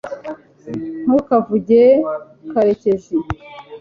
ntukavuge 1.03 1.81
karekezi 2.51 3.15